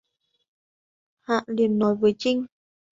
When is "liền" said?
1.47-1.79